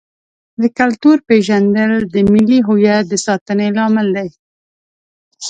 د 0.61 0.63
کلتور 0.79 1.17
پیژندل 1.29 1.93
د 2.13 2.15
ملي 2.33 2.59
هویت 2.67 3.03
د 3.09 3.13
ساتنې 3.25 3.67
لامل 3.77 4.07
دی. 4.17 4.29